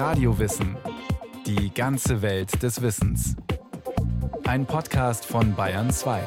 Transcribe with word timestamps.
Radiowissen. 0.00 0.78
Die 1.44 1.74
ganze 1.74 2.22
Welt 2.22 2.62
des 2.62 2.80
Wissens. 2.80 3.36
Ein 4.44 4.64
Podcast 4.64 5.26
von 5.26 5.54
Bayern 5.54 5.90
2. 5.90 6.22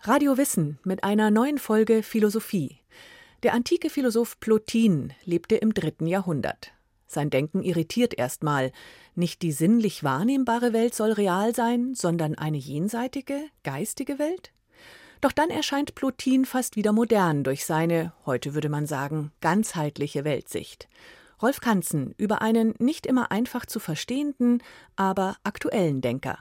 Radio 0.00 0.36
Wissen 0.36 0.80
mit 0.82 1.04
einer 1.04 1.30
neuen 1.30 1.58
Folge 1.58 2.02
Philosophie. 2.02 2.80
Der 3.44 3.54
antike 3.54 3.88
Philosoph 3.88 4.40
Plotin 4.40 5.12
lebte 5.24 5.54
im 5.54 5.72
dritten 5.72 6.08
Jahrhundert. 6.08 6.72
Sein 7.06 7.30
Denken 7.30 7.62
irritiert 7.62 8.18
erstmal. 8.18 8.72
Nicht 9.14 9.42
die 9.42 9.52
sinnlich 9.52 10.02
wahrnehmbare 10.02 10.72
Welt 10.72 10.96
soll 10.96 11.12
real 11.12 11.54
sein, 11.54 11.94
sondern 11.94 12.34
eine 12.34 12.58
jenseitige, 12.58 13.44
geistige 13.62 14.18
Welt? 14.18 14.50
Doch 15.20 15.32
dann 15.32 15.50
erscheint 15.50 15.94
Plotin 15.94 16.44
fast 16.44 16.76
wieder 16.76 16.92
modern 16.92 17.44
durch 17.44 17.64
seine, 17.64 18.12
heute 18.26 18.54
würde 18.54 18.68
man 18.68 18.86
sagen, 18.86 19.32
ganzheitliche 19.40 20.24
Weltsicht. 20.24 20.88
Rolf 21.42 21.60
Kanzen 21.60 22.14
über 22.16 22.40
einen 22.40 22.74
nicht 22.78 23.06
immer 23.06 23.30
einfach 23.30 23.66
zu 23.66 23.78
verstehenden, 23.78 24.62
aber 24.96 25.36
aktuellen 25.42 26.00
Denker. 26.00 26.38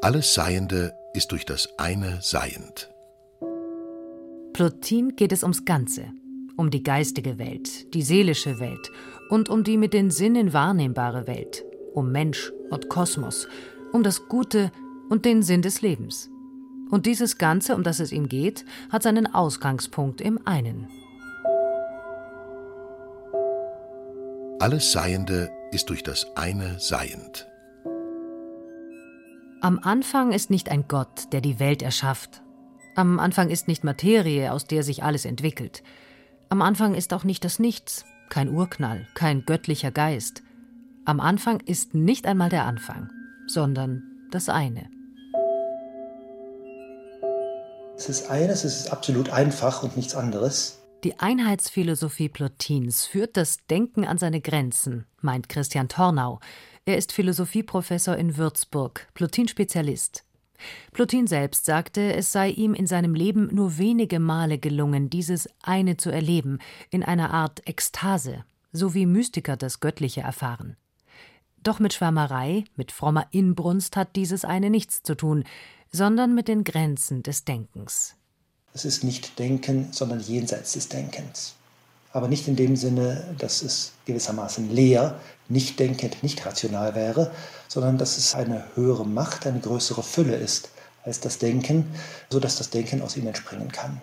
Alles 0.00 0.34
Seiende 0.34 0.94
ist 1.14 1.30
durch 1.30 1.44
das 1.44 1.78
eine 1.78 2.20
seiend. 2.22 2.90
Plotin 4.52 5.14
geht 5.16 5.32
es 5.32 5.42
ums 5.42 5.64
Ganze, 5.64 6.10
um 6.56 6.70
die 6.70 6.82
geistige 6.82 7.38
Welt, 7.38 7.94
die 7.94 8.02
seelische 8.02 8.58
Welt 8.58 8.90
und 9.30 9.48
um 9.48 9.64
die 9.64 9.76
mit 9.76 9.94
den 9.94 10.10
Sinnen 10.10 10.52
wahrnehmbare 10.52 11.26
Welt, 11.26 11.64
um 11.94 12.12
Mensch 12.12 12.52
und 12.70 12.88
Kosmos, 12.88 13.48
um 13.92 14.02
das 14.02 14.28
Gute 14.28 14.72
und 15.08 15.24
den 15.24 15.42
Sinn 15.42 15.62
des 15.62 15.82
Lebens. 15.82 16.30
Und 16.90 17.06
dieses 17.06 17.38
Ganze, 17.38 17.74
um 17.74 17.82
das 17.82 18.00
es 18.00 18.12
ihm 18.12 18.28
geht, 18.28 18.64
hat 18.90 19.02
seinen 19.02 19.32
Ausgangspunkt 19.32 20.20
im 20.20 20.46
einen. 20.46 20.88
Alles 24.58 24.92
Seiende 24.92 25.50
ist 25.72 25.90
durch 25.90 26.02
das 26.02 26.36
eine 26.36 26.78
seiend. 26.78 27.48
Am 29.60 29.78
Anfang 29.82 30.32
ist 30.32 30.50
nicht 30.50 30.70
ein 30.70 30.86
Gott, 30.86 31.32
der 31.32 31.40
die 31.40 31.58
Welt 31.58 31.82
erschafft. 31.82 32.42
Am 32.94 33.18
Anfang 33.18 33.48
ist 33.48 33.68
nicht 33.68 33.84
Materie, 33.84 34.52
aus 34.52 34.66
der 34.66 34.82
sich 34.82 35.02
alles 35.02 35.24
entwickelt. 35.24 35.82
Am 36.48 36.62
Anfang 36.62 36.94
ist 36.94 37.14
auch 37.14 37.24
nicht 37.24 37.44
das 37.44 37.58
Nichts, 37.58 38.04
kein 38.28 38.50
Urknall, 38.50 39.08
kein 39.14 39.44
göttlicher 39.46 39.90
Geist. 39.90 40.42
Am 41.04 41.18
Anfang 41.18 41.58
ist 41.58 41.94
nicht 41.94 42.26
einmal 42.26 42.48
der 42.48 42.64
Anfang, 42.64 43.10
sondern 43.48 44.04
das 44.30 44.48
eine. 44.48 44.88
Es 47.96 48.08
ist 48.08 48.30
eines, 48.30 48.62
es 48.62 48.82
ist 48.82 48.92
absolut 48.92 49.30
einfach 49.30 49.82
und 49.82 49.96
nichts 49.96 50.14
anderes. 50.14 50.80
Die 51.02 51.18
Einheitsphilosophie 51.18 52.28
Plotins 52.28 53.04
führt 53.04 53.36
das 53.36 53.66
Denken 53.66 54.04
an 54.04 54.18
seine 54.18 54.40
Grenzen, 54.40 55.06
meint 55.20 55.48
Christian 55.48 55.88
Tornau. 55.88 56.38
Er 56.84 56.96
ist 56.96 57.10
Philosophieprofessor 57.10 58.16
in 58.16 58.36
Würzburg, 58.36 59.08
Plotin-Spezialist. 59.14 60.24
Plotin 60.92 61.26
selbst 61.26 61.64
sagte, 61.64 62.14
es 62.14 62.30
sei 62.30 62.50
ihm 62.50 62.74
in 62.74 62.86
seinem 62.86 63.16
Leben 63.16 63.52
nur 63.52 63.76
wenige 63.76 64.20
Male 64.20 64.58
gelungen, 64.58 65.10
dieses 65.10 65.48
eine 65.62 65.96
zu 65.96 66.10
erleben, 66.10 66.60
in 66.90 67.02
einer 67.02 67.32
Art 67.32 67.66
Ekstase, 67.66 68.44
so 68.72 68.94
wie 68.94 69.06
Mystiker 69.06 69.56
das 69.56 69.80
Göttliche 69.80 70.20
erfahren. 70.20 70.76
Doch 71.62 71.78
mit 71.78 71.94
Schwärmerei, 71.94 72.64
mit 72.76 72.90
frommer 72.90 73.26
Inbrunst 73.30 73.96
hat 73.96 74.16
dieses 74.16 74.44
eine 74.44 74.68
nichts 74.68 75.02
zu 75.02 75.14
tun, 75.14 75.44
sondern 75.92 76.34
mit 76.34 76.48
den 76.48 76.64
Grenzen 76.64 77.22
des 77.22 77.44
Denkens. 77.44 78.16
Es 78.74 78.84
ist 78.84 79.04
nicht 79.04 79.38
Denken, 79.38 79.88
sondern 79.92 80.20
jenseits 80.20 80.72
des 80.72 80.88
Denkens. 80.88 81.54
Aber 82.12 82.26
nicht 82.26 82.48
in 82.48 82.56
dem 82.56 82.74
Sinne, 82.74 83.34
dass 83.38 83.62
es 83.62 83.92
gewissermaßen 84.06 84.70
leer, 84.70 85.20
nicht 85.48 85.78
denkend, 85.78 86.22
nicht 86.22 86.44
rational 86.44 86.94
wäre, 86.94 87.30
sondern 87.68 87.96
dass 87.96 88.18
es 88.18 88.34
eine 88.34 88.64
höhere 88.74 89.06
Macht, 89.06 89.46
eine 89.46 89.60
größere 89.60 90.02
Fülle 90.02 90.34
ist 90.34 90.70
als 91.04 91.20
das 91.20 91.38
Denken, 91.38 91.86
sodass 92.30 92.56
das 92.56 92.70
Denken 92.70 93.02
aus 93.02 93.16
ihm 93.16 93.26
entspringen 93.26 93.70
kann. 93.70 94.02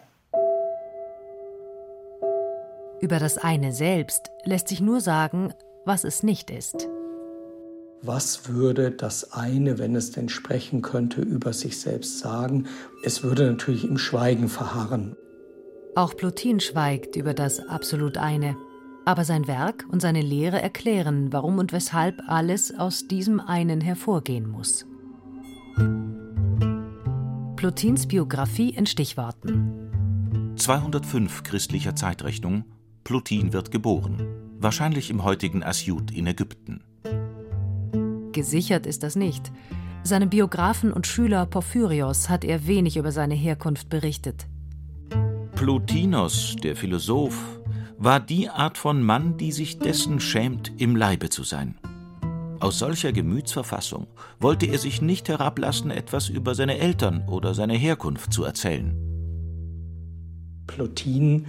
Über 3.02 3.20
das 3.20 3.38
eine 3.38 3.74
selbst 3.74 4.32
lässt 4.44 4.68
sich 4.68 4.82
nur 4.82 5.02
sagen, 5.02 5.54
was 5.86 6.04
es 6.04 6.24
nicht 6.24 6.50
ist 6.50 6.88
was 8.02 8.48
würde 8.48 8.92
das 8.92 9.34
eine, 9.34 9.78
wenn 9.78 9.96
es 9.96 10.12
denn 10.12 10.30
sprechen 10.30 10.82
könnte, 10.82 11.22
über 11.22 11.52
sich 11.54 11.80
selbst 11.80 12.20
sagen? 12.20 12.68
Es 13.04 13.24
würde 13.24 13.52
natürlich 13.52 13.84
im 13.84 13.98
Schweigen 13.98 14.48
verharren. 14.48 15.16
Auch 15.96 16.16
Plotin 16.16 16.60
schweigt 16.60 17.16
über 17.16 17.34
das 17.34 17.60
absolut 17.68 18.18
eine. 18.18 18.56
Aber 19.06 19.26
sein 19.26 19.48
Werk 19.48 19.86
und 19.90 20.02
seine 20.02 20.22
Lehre 20.22 20.62
erklären, 20.62 21.34
warum 21.34 21.58
und 21.58 21.74
weshalb 21.74 22.22
alles 22.28 22.78
aus 22.78 23.08
diesem 23.08 23.40
einen 23.40 23.82
hervorgehen 23.82 24.48
muss. 24.48 24.86
Plotins 27.56 28.08
Biografie 28.08 28.70
in 28.70 28.86
Stichworten. 28.86 30.54
205 30.56 31.44
christlicher 31.44 31.96
Zeitrechnung. 31.96 32.64
Plotin 33.04 33.52
wird 33.52 33.72
geboren. 33.72 34.26
Wahrscheinlich 34.60 35.10
im 35.10 35.24
heutigen 35.24 35.64
Asyut 35.64 36.12
in 36.12 36.28
Ägypten. 36.28 36.84
Gesichert 38.40 38.86
ist 38.86 39.04
das 39.04 39.18
nicht. 39.18 39.52
Seinem 40.02 40.30
Biografen 40.30 40.94
und 40.94 41.06
Schüler 41.06 41.46
Porphyrios 41.46 42.30
hat 42.30 42.46
er 42.46 42.68
wenig 42.68 42.96
über 42.96 43.12
seine 43.12 43.36
Herkunft 43.36 43.90
berichtet. 43.90 44.48
Plotinos, 45.56 46.56
der 46.64 46.78
Philosoph, 46.78 47.60
war 47.98 48.22
die 48.22 48.48
Art 48.48 48.78
von 48.78 49.04
Mann, 49.04 49.36
die 49.36 49.52
sich 49.52 49.78
dessen 49.78 50.22
schämt, 50.22 50.72
im 50.78 50.96
Leibe 50.96 51.28
zu 51.28 51.44
sein. 51.44 51.76
Aus 52.62 52.80
solcher 52.80 53.12
Gemütsverfassung 53.12 54.08
wollte 54.40 54.68
er 54.68 54.78
sich 54.78 55.02
nicht 55.02 55.28
herablassen, 55.28 55.92
etwas 55.92 56.30
über 56.30 56.56
seine 56.56 56.78
Eltern 56.78 57.28
oder 57.28 57.54
seine 57.54 57.74
Herkunft 57.74 58.32
zu 58.32 58.46
erzählen. 58.46 58.96
Plotin 60.66 61.48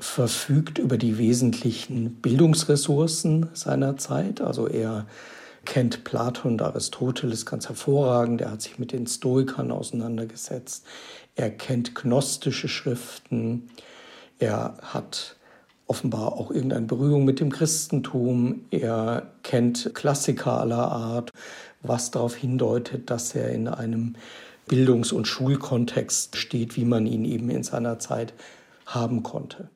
verfügt 0.00 0.80
über 0.80 0.98
die 0.98 1.16
wesentlichen 1.16 2.16
Bildungsressourcen 2.16 3.50
seiner 3.52 3.96
Zeit. 3.98 4.40
Also 4.40 4.66
er 4.66 5.06
kennt 5.64 6.04
Platon 6.04 6.52
und 6.52 6.62
Aristoteles 6.62 7.46
ganz 7.46 7.68
hervorragend. 7.68 8.40
Er 8.40 8.52
hat 8.52 8.62
sich 8.62 8.78
mit 8.78 8.92
den 8.92 9.06
Stoikern 9.06 9.70
auseinandergesetzt. 9.70 10.84
Er 11.34 11.50
kennt 11.50 11.94
gnostische 11.94 12.68
Schriften. 12.68 13.68
Er 14.38 14.76
hat 14.82 15.36
offenbar 15.86 16.34
auch 16.34 16.50
irgendeine 16.50 16.86
Berührung 16.86 17.24
mit 17.24 17.40
dem 17.40 17.50
Christentum. 17.50 18.64
Er 18.70 19.30
kennt 19.42 19.94
Klassiker 19.94 20.60
aller 20.60 20.90
Art, 20.90 21.30
was 21.82 22.10
darauf 22.10 22.34
hindeutet, 22.34 23.10
dass 23.10 23.34
er 23.34 23.50
in 23.50 23.68
einem 23.68 24.14
Bildungs- 24.66 25.12
und 25.12 25.26
Schulkontext 25.26 26.36
steht, 26.36 26.76
wie 26.76 26.84
man 26.84 27.06
ihn 27.06 27.24
eben 27.24 27.50
in 27.50 27.62
seiner 27.62 27.98
Zeit 27.98 28.32
haben 28.86 29.22
konnte. 29.22 29.68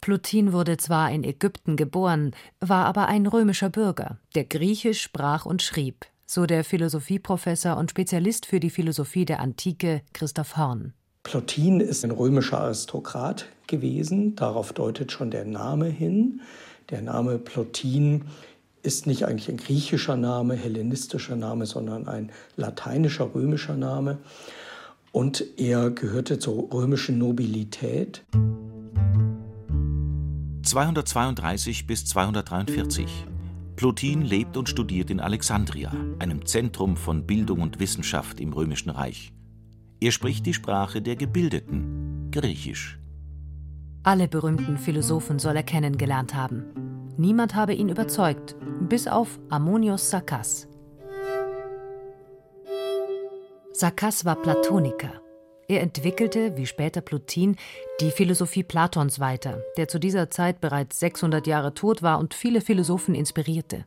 Plotin 0.00 0.52
wurde 0.52 0.76
zwar 0.76 1.10
in 1.10 1.24
Ägypten 1.24 1.76
geboren, 1.76 2.32
war 2.60 2.86
aber 2.86 3.08
ein 3.08 3.26
römischer 3.26 3.70
Bürger, 3.70 4.18
der 4.34 4.44
Griechisch 4.44 5.02
sprach 5.02 5.44
und 5.44 5.62
schrieb, 5.62 6.06
so 6.26 6.46
der 6.46 6.64
Philosophieprofessor 6.64 7.76
und 7.76 7.90
Spezialist 7.90 8.46
für 8.46 8.60
die 8.60 8.70
Philosophie 8.70 9.24
der 9.24 9.40
Antike 9.40 10.02
Christoph 10.12 10.56
Horn. 10.56 10.94
Plotin 11.24 11.80
ist 11.80 12.04
ein 12.04 12.10
römischer 12.10 12.60
Aristokrat 12.60 13.46
gewesen, 13.66 14.34
darauf 14.34 14.72
deutet 14.72 15.12
schon 15.12 15.30
der 15.30 15.44
Name 15.44 15.86
hin. 15.86 16.40
Der 16.90 17.02
Name 17.02 17.38
Plotin 17.38 18.24
ist 18.82 19.06
nicht 19.06 19.26
eigentlich 19.26 19.50
ein 19.50 19.58
griechischer 19.58 20.16
Name, 20.16 20.54
hellenistischer 20.54 21.36
Name, 21.36 21.66
sondern 21.66 22.08
ein 22.08 22.30
lateinischer, 22.56 23.34
römischer 23.34 23.76
Name. 23.76 24.18
Und 25.12 25.44
er 25.58 25.90
gehörte 25.90 26.38
zur 26.38 26.72
römischen 26.72 27.18
Nobilität. 27.18 28.24
232 30.68 31.86
bis 31.86 32.04
243. 32.04 33.26
Plotin 33.74 34.20
lebt 34.20 34.58
und 34.58 34.68
studiert 34.68 35.08
in 35.10 35.18
Alexandria, 35.18 35.90
einem 36.18 36.44
Zentrum 36.44 36.98
von 36.98 37.26
Bildung 37.26 37.62
und 37.62 37.80
Wissenschaft 37.80 38.38
im 38.38 38.52
Römischen 38.52 38.90
Reich. 38.90 39.32
Er 39.98 40.12
spricht 40.12 40.44
die 40.44 40.52
Sprache 40.52 41.00
der 41.00 41.16
Gebildeten, 41.16 42.28
Griechisch. 42.30 42.98
Alle 44.02 44.28
berühmten 44.28 44.76
Philosophen 44.76 45.38
soll 45.38 45.56
er 45.56 45.62
kennengelernt 45.62 46.34
haben. 46.34 46.64
Niemand 47.16 47.54
habe 47.54 47.72
ihn 47.72 47.88
überzeugt, 47.88 48.54
bis 48.88 49.08
auf 49.08 49.40
Ammonius 49.48 50.10
Sakas. 50.10 50.68
Sakas 53.72 54.26
war 54.26 54.36
Platoniker. 54.36 55.22
Er 55.70 55.82
entwickelte, 55.82 56.56
wie 56.56 56.64
später 56.64 57.02
Plotin, 57.02 57.56
die 58.00 58.10
Philosophie 58.10 58.62
Platons 58.62 59.20
weiter, 59.20 59.62
der 59.76 59.86
zu 59.86 59.98
dieser 59.98 60.30
Zeit 60.30 60.62
bereits 60.62 60.98
600 60.98 61.46
Jahre 61.46 61.74
tot 61.74 62.02
war 62.02 62.18
und 62.18 62.32
viele 62.32 62.62
Philosophen 62.62 63.14
inspirierte. 63.14 63.84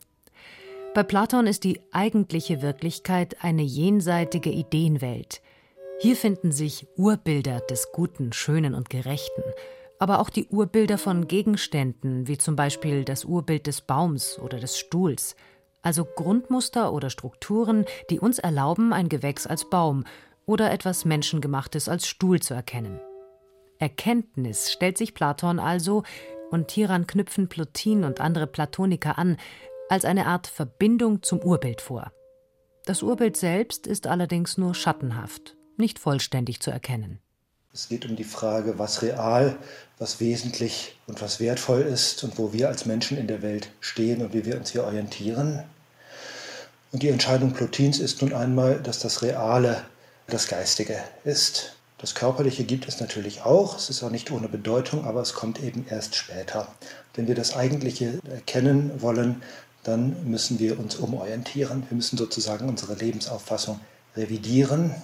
Bei 0.94 1.02
Platon 1.02 1.48
ist 1.48 1.64
die 1.64 1.82
eigentliche 1.92 2.62
Wirklichkeit 2.62 3.44
eine 3.44 3.64
jenseitige 3.64 4.52
Ideenwelt. 4.52 5.42
Hier 6.00 6.16
finden 6.16 6.52
sich 6.52 6.86
Urbilder 6.98 7.62
des 7.62 7.92
Guten, 7.92 8.32
Schönen 8.32 8.76
und 8.76 8.92
Gerechten, 8.92 9.44
aber 9.98 10.20
auch 10.20 10.30
die 10.30 10.46
Urbilder 10.48 11.00
von 11.00 11.28
Gegenständen, 11.28 12.28
wie 12.28 12.38
zum 12.38 12.56
Beispiel 12.56 13.06
das 13.06 13.26
Urbild 13.26 13.66
des 13.66 13.82
Baums 13.82 14.38
oder 14.38 14.60
des 14.60 14.78
Stuhls, 14.78 15.36
also 15.82 16.06
Grundmuster 16.06 16.94
oder 16.94 17.10
Strukturen, 17.10 17.86
die 18.12 18.20
uns 18.20 18.38
erlauben, 18.38 18.94
ein 18.94 19.10
Gewächs 19.10 19.48
als 19.48 19.68
Baum 19.68 20.04
oder 20.52 20.70
etwas 20.70 21.06
Menschengemachtes 21.06 21.88
als 21.88 22.06
Stuhl 22.06 22.42
zu 22.42 22.54
erkennen. 22.54 23.00
Erkenntnis 23.80 24.70
stellt 24.70 24.98
sich 24.98 25.14
Platon 25.14 25.60
also, 25.60 26.04
und 26.52 26.72
hieran 26.72 27.08
knüpfen 27.08 27.48
Plotin 27.48 28.04
und 28.04 28.20
andere 28.20 28.48
Platoniker 28.48 29.18
an, 29.18 29.38
als 29.88 30.04
eine 30.04 30.26
Art 30.26 30.48
Verbindung 30.48 31.24
zum 31.24 31.40
Urbild 31.40 31.80
vor. 31.80 32.12
Das 32.86 33.02
Urbild 33.02 33.38
selbst 33.38 33.88
ist 33.88 34.08
allerdings 34.08 34.58
nur 34.58 34.76
schattenhaft, 34.76 35.56
nicht 35.78 36.00
vollständig 36.00 36.60
zu 36.60 36.70
erkennen. 36.70 37.20
Es 37.74 37.88
geht 37.88 38.06
um 38.06 38.18
die 38.18 38.26
Frage, 38.26 38.78
was 38.78 39.02
real, 39.02 39.56
was 40.00 40.20
wesentlich 40.20 40.98
und 41.08 41.22
was 41.22 41.40
wertvoll 41.40 41.80
ist 41.80 42.26
und 42.26 42.38
wo 42.38 42.52
wir 42.52 42.68
als 42.68 42.86
Menschen 42.86 43.18
in 43.18 43.28
der 43.28 43.42
Welt 43.42 43.70
stehen 43.80 44.22
und 44.22 44.34
wie 44.34 44.46
wir 44.46 44.58
uns 44.58 44.72
hier 44.72 44.84
orientieren. 44.84 45.64
Und 46.92 47.04
die 47.04 47.10
Entscheidung 47.10 47.54
Plotins 47.54 48.00
ist 48.00 48.22
nun 48.22 48.34
einmal, 48.34 48.82
dass 48.82 49.00
das 49.00 49.22
Reale 49.22 49.86
das 50.28 50.48
Geistige 50.48 50.98
ist. 51.24 51.76
Das 51.98 52.16
Körperliche 52.16 52.64
gibt 52.64 52.88
es 52.88 53.00
natürlich 53.00 53.44
auch, 53.44 53.78
es 53.78 53.92
ist 53.92 54.02
auch 54.02 54.10
nicht 54.10 54.32
ohne 54.32 54.48
Bedeutung, 54.48 55.06
aber 55.06 55.22
es 55.22 55.34
kommt 55.34 55.62
eben 55.62 55.86
erst 55.88 56.16
später. 56.16 56.68
Wenn 57.14 57.28
wir 57.28 57.36
das 57.36 57.56
Eigentliche 57.56 58.20
erkennen 58.28 59.02
wollen, 59.02 59.44
dann 59.84 60.28
müssen 60.30 60.58
wir 60.60 60.80
uns 60.80 60.96
umorientieren. 60.96 61.84
Wir 61.90 61.96
müssen 61.96 62.18
sozusagen 62.18 62.68
unsere 62.68 62.96
Lebensauffassung 62.96 63.80
revidieren. 64.16 64.96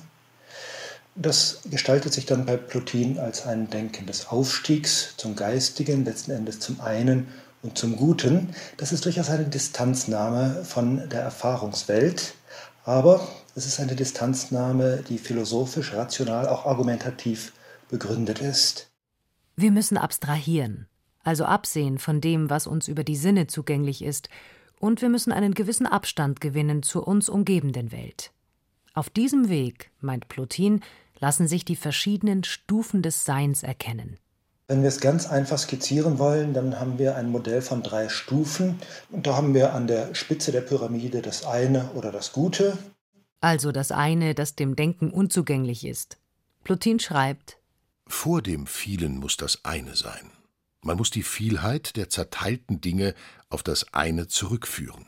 Das 1.16 1.60
gestaltet 1.69 2.14
sich 2.14 2.25
dann 2.25 2.46
bei 2.46 2.58
Plotin 2.58 3.18
als 3.18 3.46
ein 3.46 3.69
Denken 3.69 4.06
des 4.06 4.30
Aufstiegs 4.30 5.16
zum 5.18 5.36
Geistigen, 5.36 6.06
letzten 6.06 6.31
Endes 6.31 6.60
zum 6.60 6.80
einen 6.80 7.28
und 7.64 7.78
zum 7.78 7.96
Guten. 7.96 8.56
Das 8.78 8.92
ist 8.92 9.06
durchaus 9.06 9.30
eine 9.30 9.46
Distanznahme 9.46 10.64
von 10.64 11.10
der 11.10 11.22
Erfahrungswelt, 11.22 12.36
aber 12.86 13.28
es 13.57 13.65
ist 13.65 13.80
eine 13.80 13.95
Distanznahme, 13.95 15.04
die 15.09 15.18
philosophisch, 15.18 15.94
rational, 15.94 16.48
auch 16.48 16.68
argumentativ 16.68 17.54
begründet 17.89 18.39
ist. 18.39 18.92
Wir 19.56 19.71
müssen 19.71 19.98
abstrahieren, 19.98 20.86
also 21.24 21.44
absehen 21.44 21.98
von 21.98 22.21
dem, 22.21 22.51
was 22.51 22.68
uns 22.68 22.88
über 22.88 23.04
die 23.04 23.15
Sinne 23.15 23.48
zugänglich 23.48 24.04
ist, 24.04 24.30
und 24.80 25.01
wir 25.01 25.09
müssen 25.09 25.31
einen 25.31 25.56
gewissen 25.56 25.88
Abstand 25.88 26.39
gewinnen 26.39 26.83
zur 26.83 27.07
uns 27.07 27.30
umgebenden 27.30 27.92
Welt. 27.92 28.31
Auf 28.94 29.09
diesem 29.09 29.50
Weg, 29.50 29.89
meint 30.01 30.27
Plotin, 30.27 30.81
lassen 31.18 31.48
sich 31.48 31.65
die 31.65 31.75
verschiedenen 31.75 32.44
Stufen 32.44 33.01
des 33.01 33.25
Seins 33.25 33.63
erkennen. 33.63 34.19
Wenn 34.68 34.83
wir 34.83 34.89
es 34.89 35.00
ganz 35.00 35.25
einfach 35.27 35.57
skizzieren 35.57 36.19
wollen, 36.19 36.54
dann 36.54 36.80
haben 36.80 37.00
wir 37.00 37.15
ein 37.15 37.31
Modell 37.31 37.63
von 37.63 37.81
drei 37.81 38.07
Stufen. 38.07 38.80
Und 39.09 39.25
da 39.25 39.36
haben 39.36 39.56
wir 39.56 39.74
an 39.74 39.88
der 39.88 40.13
Spitze 40.13 40.51
der 40.51 40.62
Pyramide 40.62 41.24
das 41.24 41.44
eine 41.44 41.89
oder 41.95 42.12
das 42.12 42.33
Gute. 42.33 42.77
Also 43.39 43.72
das 43.72 43.92
eine, 43.92 44.34
das 44.34 44.56
dem 44.56 44.75
Denken 44.75 45.12
unzugänglich 45.12 45.86
ist. 45.86 46.18
Plotin 46.63 47.00
schreibt: 47.00 47.57
Vor 48.07 48.42
dem 48.42 48.68
Vielen 48.68 49.18
muss 49.18 49.38
das 49.38 49.63
eine 49.63 49.95
sein. 49.95 50.31
Man 50.81 50.98
muss 50.98 51.12
die 51.12 51.24
Vielheit 51.24 51.95
der 51.98 52.10
zerteilten 52.10 52.81
Dinge 52.81 53.13
auf 53.50 53.63
das 53.63 53.94
eine 53.94 54.28
zurückführen. 54.28 55.06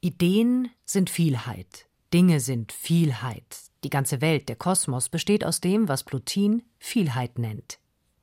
Ideen 0.00 0.70
sind 0.86 1.10
Vielheit, 1.10 1.86
Dinge 2.12 2.40
sind 2.40 2.72
Vielheit, 2.72 3.44
die 3.84 3.90
ganze 3.90 4.20
Welt, 4.20 4.48
der 4.48 4.56
Kosmos, 4.56 5.08
besteht 5.08 5.44
aus 5.44 5.60
dem, 5.60 5.88
was 5.88 6.04
Plotin 6.04 6.62
Vielheit 6.78 7.38
nennt. 7.38 7.78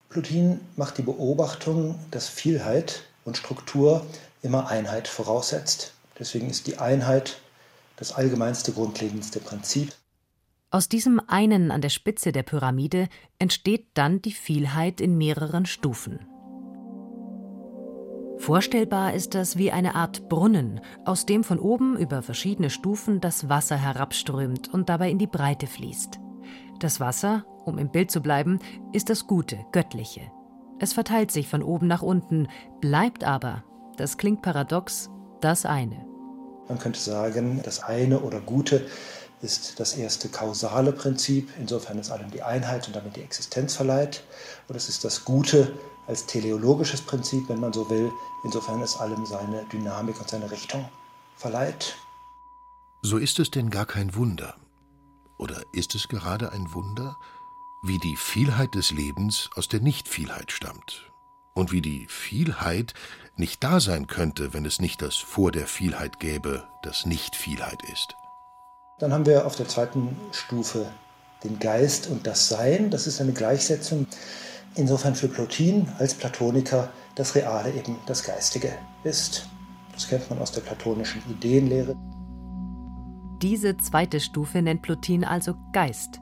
Plotin 0.09 0.59
macht 0.75 0.97
die 0.97 1.03
Beobachtung, 1.03 1.99
dass 2.11 2.29
Vielheit 2.29 3.03
und 3.25 3.37
Struktur 3.37 4.05
immer 4.41 4.67
Einheit 4.67 5.07
voraussetzt. 5.07 5.93
Deswegen 6.17 6.49
ist 6.49 6.67
die 6.67 6.77
Einheit 6.77 7.39
das 7.97 8.13
allgemeinste, 8.13 8.71
grundlegendste 8.71 9.39
Prinzip. 9.39 9.91
Aus 10.69 10.87
diesem 10.87 11.21
einen 11.27 11.71
an 11.71 11.81
der 11.81 11.89
Spitze 11.89 12.31
der 12.31 12.43
Pyramide 12.43 13.09
entsteht 13.39 13.87
dann 13.93 14.21
die 14.21 14.31
Vielheit 14.31 15.01
in 15.01 15.17
mehreren 15.17 15.65
Stufen. 15.65 16.19
Vorstellbar 18.37 19.13
ist 19.13 19.33
das 19.33 19.57
wie 19.57 19.71
eine 19.71 19.95
Art 19.95 20.29
Brunnen, 20.29 20.79
aus 21.05 21.25
dem 21.25 21.43
von 21.43 21.57
oben 21.59 21.97
über 21.97 22.21
verschiedene 22.21 22.69
Stufen 22.69 23.19
das 23.19 23.49
Wasser 23.49 23.77
herabströmt 23.77 24.71
und 24.71 24.89
dabei 24.89 25.09
in 25.09 25.17
die 25.17 25.27
Breite 25.27 25.65
fließt. 25.65 26.19
Das 26.79 26.99
Wasser, 26.99 27.45
um 27.65 27.79
im 27.79 27.89
Bild 27.89 28.11
zu 28.11 28.21
bleiben, 28.21 28.59
ist 28.93 29.09
das 29.09 29.25
Gute, 29.25 29.57
Göttliche. 29.71 30.21
Es 30.79 30.93
verteilt 30.93 31.31
sich 31.31 31.47
von 31.47 31.63
oben 31.63 31.87
nach 31.87 32.03
unten, 32.03 32.47
bleibt 32.79 33.23
aber, 33.23 33.63
das 33.95 34.17
klingt 34.17 34.43
paradox, 34.43 35.09
das 35.41 35.65
eine. 35.65 36.06
Man 36.67 36.79
könnte 36.79 36.99
sagen, 36.99 37.61
das 37.63 37.83
eine 37.83 38.19
oder 38.19 38.39
Gute 38.39 38.85
ist 39.41 39.79
das 39.79 39.93
erste 39.93 40.29
kausale 40.29 40.91
Prinzip, 40.91 41.49
insofern 41.59 41.99
es 41.99 42.09
allem 42.09 42.31
die 42.31 42.41
Einheit 42.41 42.87
und 42.87 42.95
damit 42.95 43.15
die 43.15 43.21
Existenz 43.21 43.75
verleiht. 43.75 44.23
Und 44.67 44.75
es 44.75 44.89
ist 44.89 45.03
das 45.03 45.23
Gute 45.23 45.77
als 46.07 46.25
teleologisches 46.25 47.01
Prinzip, 47.01 47.47
wenn 47.47 47.59
man 47.59 47.73
so 47.73 47.89
will, 47.89 48.11
insofern 48.43 48.81
es 48.81 48.97
allem 48.97 49.25
seine 49.25 49.65
Dynamik 49.71 50.19
und 50.19 50.29
seine 50.29 50.49
Richtung 50.49 50.89
verleiht. 51.35 51.95
So 53.01 53.17
ist 53.17 53.39
es 53.39 53.51
denn 53.51 53.69
gar 53.69 53.85
kein 53.85 54.15
Wunder. 54.15 54.55
Oder 55.37 55.61
ist 55.71 55.93
es 55.93 56.07
gerade 56.07 56.51
ein 56.51 56.73
Wunder, 56.73 57.17
wie 57.83 57.99
die 57.99 58.15
Vielheit 58.17 58.73
des 58.73 58.89
Lebens 58.91 59.49
aus 59.55 59.67
der 59.67 59.81
Nichtvielheit 59.81 60.51
stammt 60.51 61.06
und 61.57 61.71
wie 61.71 61.81
die 61.81 62.05
Vielheit 62.07 62.93
nicht 63.35 63.63
da 63.63 63.79
sein 63.79 64.07
könnte, 64.07 64.53
wenn 64.53 64.65
es 64.65 64.79
nicht 64.79 65.01
das 65.01 65.15
Vor 65.15 65.51
der 65.51 65.67
Vielheit 65.67 66.19
gäbe, 66.19 66.63
das 66.83 67.05
Nicht-Vielheit 67.05 67.83
ist. 67.91 68.15
Dann 68.99 69.11
haben 69.11 69.25
wir 69.25 69.45
auf 69.45 69.55
der 69.55 69.67
zweiten 69.67 70.15
Stufe 70.31 70.91
den 71.43 71.59
Geist 71.59 72.07
und 72.07 72.25
das 72.25 72.49
Sein. 72.49 72.89
Das 72.89 73.05
ist 73.05 73.21
eine 73.21 73.33
Gleichsetzung. 73.33 74.07
Insofern 74.75 75.15
für 75.15 75.27
Plotin 75.27 75.87
als 75.99 76.13
Platoniker 76.13 76.89
das 77.15 77.35
Reale 77.35 77.73
eben 77.73 77.97
das 78.05 78.23
Geistige 78.23 78.73
ist. 79.03 79.47
Das 79.93 80.07
kennt 80.07 80.29
man 80.29 80.39
aus 80.39 80.51
der 80.51 80.61
platonischen 80.61 81.21
Ideenlehre. 81.29 81.95
Diese 83.41 83.77
zweite 83.77 84.19
Stufe 84.19 84.61
nennt 84.61 84.81
Plotin 84.81 85.23
also 85.23 85.55
Geist. 85.73 86.19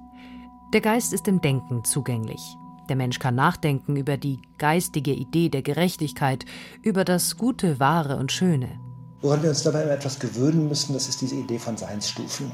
Der 0.73 0.81
Geist 0.81 1.13
ist 1.13 1.27
im 1.27 1.39
Denken 1.41 1.83
zugänglich. 1.83 2.57
Der 2.89 2.95
Mensch 2.95 3.19
kann 3.19 3.35
nachdenken 3.35 3.95
über 3.95 4.17
die 4.17 4.39
geistige 4.57 5.11
Idee 5.11 5.49
der 5.49 5.61
Gerechtigkeit, 5.61 6.45
über 6.83 7.03
das 7.03 7.37
Gute, 7.37 7.79
Wahre 7.79 8.17
und 8.17 8.31
Schöne. 8.31 8.79
Woran 9.21 9.41
wir 9.41 9.49
uns 9.49 9.63
dabei 9.63 9.83
etwas 9.83 10.19
gewöhnen 10.19 10.67
müssen, 10.67 10.93
das 10.93 11.09
ist 11.09 11.21
diese 11.21 11.35
Idee 11.35 11.57
von 11.57 11.77
Seinsstufen. 11.77 12.51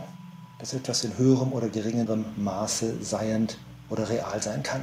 Dass 0.60 0.74
etwas 0.74 1.04
in 1.04 1.18
höherem 1.18 1.52
oder 1.52 1.68
geringerem 1.68 2.24
Maße 2.38 3.04
seiend 3.04 3.58
oder 3.90 4.08
real 4.08 4.42
sein 4.42 4.64
kann. 4.64 4.82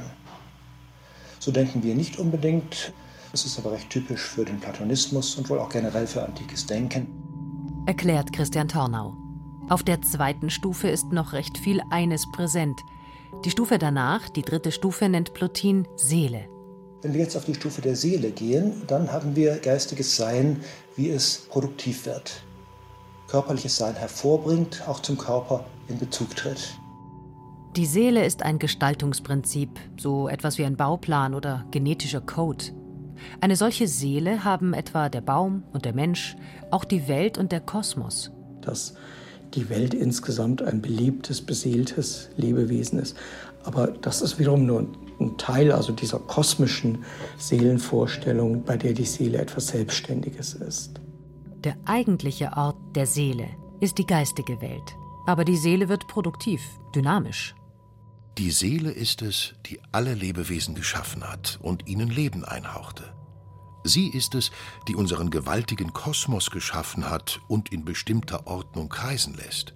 So 1.39 1.51
denken 1.51 1.81
wir 1.81 1.95
nicht 1.95 2.19
unbedingt. 2.19 2.93
Es 3.33 3.45
ist 3.45 3.57
aber 3.57 3.71
recht 3.71 3.89
typisch 3.89 4.21
für 4.21 4.45
den 4.45 4.59
Platonismus 4.59 5.35
und 5.35 5.49
wohl 5.49 5.59
auch 5.59 5.69
generell 5.69 6.05
für 6.05 6.23
antikes 6.23 6.65
Denken. 6.65 7.07
Erklärt 7.85 8.33
Christian 8.33 8.67
Tornau. 8.67 9.15
Auf 9.69 9.83
der 9.83 10.01
zweiten 10.01 10.49
Stufe 10.49 10.89
ist 10.89 11.11
noch 11.11 11.33
recht 11.33 11.57
viel 11.57 11.81
eines 11.91 12.29
präsent. 12.31 12.79
Die 13.45 13.51
Stufe 13.51 13.77
danach, 13.77 14.27
die 14.29 14.41
dritte 14.41 14.71
Stufe, 14.71 15.07
nennt 15.07 15.33
Plotin 15.33 15.87
Seele. 15.95 16.47
Wenn 17.01 17.13
wir 17.13 17.21
jetzt 17.21 17.37
auf 17.37 17.45
die 17.45 17.55
Stufe 17.55 17.81
der 17.81 17.95
Seele 17.95 18.31
gehen, 18.31 18.81
dann 18.87 19.11
haben 19.11 19.35
wir 19.35 19.57
geistiges 19.59 20.17
Sein, 20.17 20.61
wie 20.97 21.09
es 21.09 21.47
produktiv 21.49 22.05
wird. 22.05 22.43
Körperliches 23.27 23.77
Sein 23.77 23.95
hervorbringt, 23.95 24.83
auch 24.87 24.99
zum 24.99 25.17
Körper 25.17 25.65
in 25.87 25.97
Bezug 25.97 26.35
tritt. 26.35 26.77
Die 27.75 27.85
Seele 27.85 28.25
ist 28.25 28.43
ein 28.43 28.59
Gestaltungsprinzip, 28.59 29.79
so 29.97 30.27
etwas 30.27 30.57
wie 30.57 30.65
ein 30.65 30.75
Bauplan 30.75 31.33
oder 31.33 31.65
genetischer 31.71 32.21
Code. 32.21 32.65
Eine 33.39 33.55
solche 33.55 33.87
Seele 33.87 34.43
haben 34.43 34.73
etwa 34.73 35.07
der 35.07 35.21
Baum 35.21 35.63
und 35.71 35.85
der 35.85 35.93
Mensch, 35.93 36.35
auch 36.71 36.83
die 36.83 37.07
Welt 37.07 37.37
und 37.37 37.51
der 37.51 37.61
Kosmos. 37.61 38.31
Dass 38.61 38.95
die 39.53 39.69
Welt 39.69 39.93
insgesamt 39.93 40.61
ein 40.61 40.81
belebtes, 40.81 41.41
beseeltes 41.41 42.29
Lebewesen 42.37 42.99
ist. 42.99 43.17
Aber 43.63 43.87
das 43.87 44.21
ist 44.21 44.39
wiederum 44.39 44.65
nur 44.65 44.87
ein 45.19 45.37
Teil 45.37 45.71
also 45.71 45.91
dieser 45.91 46.19
kosmischen 46.19 47.03
Seelenvorstellung, 47.37 48.63
bei 48.63 48.77
der 48.77 48.93
die 48.93 49.05
Seele 49.05 49.39
etwas 49.39 49.67
Selbstständiges 49.67 50.53
ist. 50.53 51.01
Der 51.63 51.75
eigentliche 51.85 52.53
Ort 52.55 52.77
der 52.95 53.05
Seele 53.05 53.47
ist 53.81 53.97
die 53.97 54.05
geistige 54.05 54.61
Welt. 54.61 54.95
Aber 55.27 55.45
die 55.45 55.57
Seele 55.57 55.89
wird 55.89 56.07
produktiv, 56.07 56.61
dynamisch. 56.95 57.53
Die 58.37 58.51
Seele 58.51 58.91
ist 58.91 59.21
es, 59.21 59.53
die 59.65 59.79
alle 59.91 60.13
Lebewesen 60.13 60.73
geschaffen 60.73 61.29
hat 61.29 61.59
und 61.61 61.87
ihnen 61.87 62.09
Leben 62.09 62.45
einhauchte. 62.45 63.03
Sie 63.83 64.09
ist 64.09 64.35
es, 64.35 64.51
die 64.87 64.95
unseren 64.95 65.29
gewaltigen 65.29 65.93
Kosmos 65.93 66.51
geschaffen 66.51 67.09
hat 67.09 67.39
und 67.47 67.71
in 67.71 67.85
bestimmter 67.85 68.47
Ordnung 68.47 68.89
kreisen 68.89 69.35
lässt. 69.35 69.73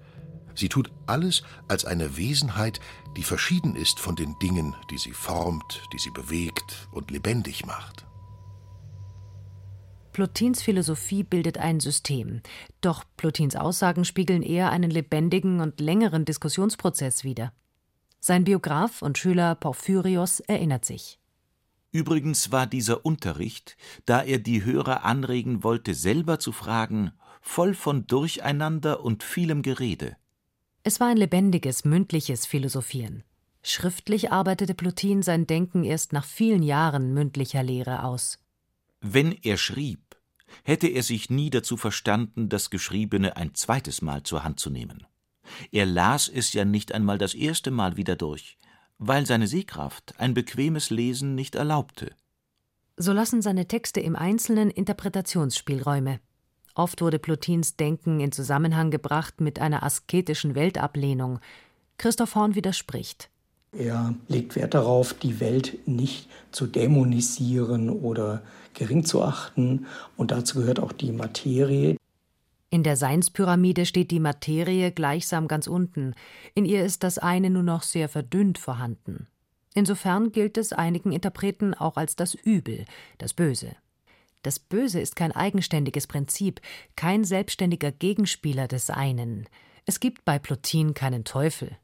Sie 0.56 0.70
tut 0.70 0.92
alles 1.08 1.44
als 1.68 1.86
eine 1.86 2.18
Wesenheit, 2.18 2.80
die 3.18 3.24
verschieden 3.24 3.76
ist 3.76 4.00
von 4.00 4.16
den 4.16 4.38
Dingen, 4.40 4.76
die 4.92 4.98
sie 4.98 5.14
formt, 5.14 5.82
die 5.94 6.00
sie 6.00 6.12
bewegt 6.12 6.88
und 6.92 7.12
lebendig 7.12 7.66
macht. 7.66 8.06
Plotins 10.12 10.62
Philosophie 10.62 11.24
bildet 11.24 11.58
ein 11.58 11.80
System. 11.80 12.42
Doch 12.82 13.04
Plotins 13.18 13.56
Aussagen 13.56 14.06
spiegeln 14.06 14.44
eher 14.44 14.70
einen 14.70 14.92
lebendigen 14.92 15.60
und 15.60 15.80
längeren 15.80 16.24
Diskussionsprozess 16.24 17.24
wider. 17.24 17.52
Sein 18.20 18.44
Biograf 18.44 19.02
und 19.02 19.18
Schüler 19.18 19.56
Porphyrios 19.56 20.40
erinnert 20.42 20.86
sich. 20.86 21.20
Übrigens 21.94 22.52
war 22.52 22.66
dieser 22.66 23.06
Unterricht, 23.06 23.78
da 24.06 24.24
er 24.24 24.40
die 24.40 24.66
Hörer 24.66 25.06
anregen 25.06 25.64
wollte, 25.64 25.94
selber 25.94 26.40
zu 26.40 26.52
fragen, 26.52 27.12
voll 27.40 27.76
von 27.76 28.08
Durcheinander 28.08 29.06
und 29.06 29.22
vielem 29.22 29.62
Gerede. 29.62 30.18
Es 30.82 31.00
war 31.00 31.10
ein 31.10 31.18
lebendiges, 31.18 31.86
mündliches 31.86 32.48
Philosophieren. 32.48 33.24
Schriftlich 33.62 34.32
arbeitete 34.32 34.74
Plotin 34.74 35.22
sein 35.22 35.46
Denken 35.46 35.84
erst 35.84 36.14
nach 36.14 36.26
vielen 36.26 36.64
Jahren 36.64 37.14
mündlicher 37.14 37.62
Lehre 37.62 38.04
aus. 38.04 38.40
Wenn 39.00 39.32
er 39.32 39.58
schrieb, 39.58 40.18
hätte 40.64 40.88
er 40.88 41.04
sich 41.04 41.30
nie 41.30 41.52
dazu 41.52 41.78
verstanden, 41.78 42.50
das 42.50 42.72
Geschriebene 42.72 43.38
ein 43.38 43.54
zweites 43.54 44.02
Mal 44.02 44.24
zur 44.24 44.44
Hand 44.44 44.60
zu 44.60 44.72
nehmen. 44.72 45.06
Er 45.72 45.86
las 45.86 46.28
es 46.28 46.54
ja 46.54 46.66
nicht 46.66 46.92
einmal 46.92 47.20
das 47.20 47.36
erste 47.36 47.70
Mal 47.70 47.98
wieder 47.98 48.16
durch, 48.16 48.58
weil 49.08 49.26
seine 49.26 49.48
Sehkraft 49.48 50.14
ein 50.18 50.34
bequemes 50.34 50.90
Lesen 50.90 51.36
nicht 51.36 51.56
erlaubte. 51.56 52.12
So 52.96 53.12
lassen 53.12 53.42
seine 53.42 53.68
Texte 53.68 54.00
im 54.00 54.16
Einzelnen 54.16 54.70
Interpretationsspielräume. 54.70 56.20
Oft 56.76 57.02
wurde 57.02 57.20
Plotins 57.20 57.76
Denken 57.76 58.20
in 58.20 58.32
Zusammenhang 58.32 58.92
gebracht 58.92 59.42
mit 59.42 59.60
einer 59.60 59.84
asketischen 59.84 60.56
Weltablehnung. 60.56 61.40
Christoph 61.98 62.36
Horn 62.36 62.56
widerspricht. 62.56 63.30
Er 63.72 64.14
legt 64.28 64.56
Wert 64.56 64.74
darauf, 64.74 65.14
die 65.14 65.40
Welt 65.40 65.88
nicht 65.88 66.30
zu 66.52 66.68
dämonisieren 66.68 67.90
oder 67.90 68.44
gering 68.74 69.04
zu 69.04 69.24
achten, 69.24 69.88
und 70.16 70.32
dazu 70.32 70.60
gehört 70.60 70.80
auch 70.80 70.92
die 70.92 71.12
Materie. 71.12 71.98
In 72.74 72.82
der 72.82 72.98
Seinspyramide 72.98 73.86
steht 73.86 74.10
die 74.10 74.20
Materie 74.20 74.92
gleichsam 74.92 75.48
ganz 75.48 75.68
unten, 75.68 76.16
in 76.56 76.66
ihr 76.66 76.84
ist 76.84 77.04
das 77.04 77.20
eine 77.20 77.52
nur 77.52 77.62
noch 77.62 77.84
sehr 77.84 78.10
verdünnt 78.10 78.58
vorhanden. 78.58 79.28
Insofern 79.76 80.32
gilt 80.32 80.58
es 80.58 80.74
einigen 80.74 81.12
Interpreten 81.12 81.76
auch 81.76 81.98
als 81.98 82.16
das 82.16 82.34
Übel, 82.34 82.86
das 83.20 83.36
Böse. 83.36 83.76
Das 84.42 84.58
Böse 84.58 85.00
ist 85.00 85.16
kein 85.16 85.32
eigenständiges 85.32 86.08
Prinzip, 86.08 86.62
kein 86.96 87.26
selbstständiger 87.26 87.92
Gegenspieler 87.92 88.68
des 88.68 88.90
einen. 88.90 89.48
Es 89.86 90.00
gibt 90.00 90.26
bei 90.26 90.40
Plotin 90.40 90.96
keinen 90.96 91.26
Teufel, 91.26 91.78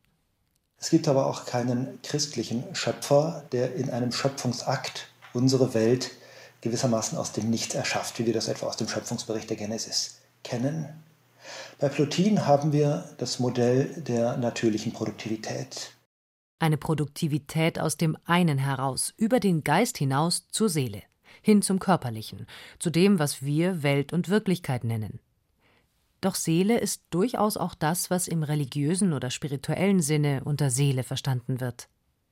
es 0.79 0.89
gibt 0.89 1.07
aber 1.07 1.27
auch 1.27 1.45
keinen 1.45 2.01
christlichen 2.01 2.63
Schöpfer, 2.73 3.43
der 3.51 3.75
in 3.75 3.91
einem 3.91 4.11
Schöpfungsakt 4.11 5.05
unsere 5.33 5.75
Welt 5.75 6.09
gewissermaßen 6.61 7.15
aus 7.15 7.31
dem 7.31 7.51
Nichts 7.51 7.75
erschafft, 7.75 8.17
wie 8.17 8.25
wir 8.25 8.33
das 8.33 8.47
etwa 8.47 8.65
aus 8.65 8.77
dem 8.77 8.87
Schöpfungsbericht 8.87 9.51
der 9.51 9.57
Genesis 9.57 10.18
kennen. 10.43 10.87
Bei 11.79 11.89
Plotin 11.89 12.45
haben 12.45 12.73
wir 12.73 13.09
das 13.17 13.39
Modell 13.39 13.85
der 14.01 14.37
natürlichen 14.37 14.91
Produktivität. 14.91 15.91
Eine 16.59 16.77
Produktivität 16.77 17.79
aus 17.79 17.95
dem 17.95 18.17
einen 18.25 18.57
heraus, 18.57 19.13
über 19.17 19.39
den 19.39 19.63
Geist 19.63 19.97
hinaus 19.97 20.47
zur 20.49 20.67
Seele, 20.69 21.03
hin 21.41 21.61
zum 21.61 21.79
Körperlichen, 21.79 22.47
zu 22.79 22.89
dem, 22.89 23.17
was 23.17 23.41
wir 23.41 23.81
Welt 23.81 24.11
und 24.11 24.27
Wirklichkeit 24.27 24.83
nennen. 24.83 25.19
Doch 26.21 26.35
Seele 26.35 26.77
ist 26.77 27.01
durchaus 27.11 27.55
auch 27.55 27.75
das, 27.75 28.09
was 28.09 28.27
im 28.27 28.43
religiösen 28.43 29.13
oder 29.13 29.31
spirituellen 29.31 30.01
Sinne 30.01 30.41
unter 30.43 30.69
Seele 30.69 31.03
verstanden 31.03 31.61
wird. 31.61 31.87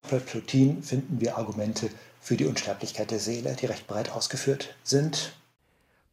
Bei 0.10 0.20
Plotin 0.20 0.84
finden 0.84 1.22
wir 1.22 1.38
Argumente 1.38 1.90
für 2.20 2.36
die 2.36 2.46
Unsterblichkeit 2.46 3.12
der 3.12 3.20
Seele, 3.20 3.56
die 3.56 3.66
recht 3.66 3.88
breit 3.88 4.12
ausgeführt 4.12 4.76
sind. 4.84 5.34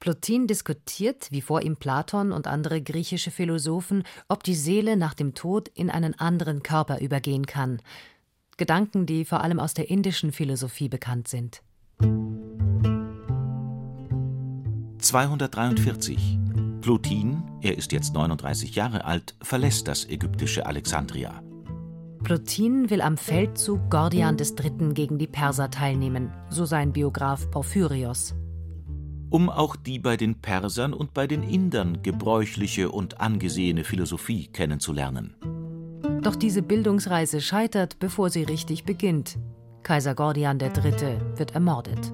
Plotin 0.05 0.47
diskutiert, 0.47 1.29
wie 1.31 1.41
vor 1.41 1.63
ihm 1.63 1.77
Platon 1.77 2.31
und 2.31 2.47
andere 2.47 2.83
griechische 2.83 3.31
Philosophen, 3.31 4.03
ob 4.29 4.43
die 4.43 4.55
Seele 4.55 4.99
nach 4.99 5.15
dem 5.15 5.33
Tod 5.33 5.69
in 5.69 5.89
einen 5.89 6.13
anderen 6.19 6.63
Körper 6.63 7.01
übergehen 7.01 7.47
kann. 7.47 7.81
Gedanken, 8.59 9.07
die 9.07 9.25
vor 9.25 9.41
allem 9.41 9.59
aus 9.59 9.73
der 9.73 9.89
indischen 9.89 10.31
Philosophie 10.31 10.91
bekannt 10.91 11.29
sind. 11.29 11.63
243 14.99 16.39
Plotin, 16.83 17.43
er 17.63 17.79
ist 17.79 17.91
jetzt 17.93 18.13
39 18.13 18.75
Jahre 18.75 19.07
alt, 19.07 19.35
verlässt 19.41 19.89
das 19.89 20.05
ägyptische 20.05 20.67
Alexandria. 20.67 21.43
Plotin 22.23 22.91
will 22.91 23.01
am 23.01 23.17
Feldzug 23.17 23.89
Gordian 23.89 24.37
III. 24.37 24.93
gegen 24.93 25.17
die 25.17 25.29
Perser 25.29 25.71
teilnehmen, 25.71 26.31
so 26.51 26.67
sein 26.67 26.93
Biograf 26.93 27.51
Porphyrios. 27.51 28.35
Um 29.31 29.51
auch 29.51 29.77
die 29.77 29.99
bei 29.99 30.17
den 30.17 30.41
Persern 30.41 30.93
und 30.93 31.15
bei 31.15 31.27
den 31.27 31.43
Indern 31.43 32.03
gebräuchliche 32.03 32.91
und 32.91 33.21
angesehene 33.21 33.85
Philosophie 33.85 34.47
kennenzulernen. 34.47 35.37
Doch 36.23 36.37
diese 36.37 36.63
Bildungsreise 36.63 37.41
scheitert, 37.41 37.99
bevor 37.99 38.31
sie 38.31 38.45
richtig 38.45 38.85
beginnt. 38.85 39.39
Kaiser 39.83 40.15
Gordian 40.15 40.59
III. 40.59 41.19
wird 41.37 41.55
ermordet. 41.55 42.13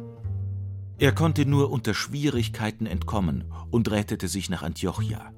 Er 0.98 1.12
konnte 1.12 1.46
nur 1.46 1.70
unter 1.70 1.94
Schwierigkeiten 1.94 2.86
entkommen 2.86 3.44
und 3.70 3.90
rettete 3.90 4.28
sich 4.28 4.50
nach 4.50 4.62
Antiochia. 4.62 5.32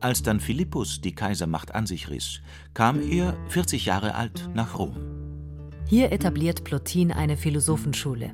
Als 0.00 0.22
dann 0.22 0.40
Philippus 0.40 1.00
die 1.00 1.14
Kaisermacht 1.14 1.74
an 1.74 1.86
sich 1.86 2.10
riss, 2.10 2.40
kam 2.74 3.00
er, 3.00 3.36
40 3.48 3.86
Jahre 3.86 4.16
alt, 4.16 4.50
nach 4.54 4.76
Rom. 4.76 4.96
Hier 5.86 6.10
etabliert 6.10 6.64
Plotin 6.64 7.12
eine 7.12 7.36
Philosophenschule. 7.36 8.32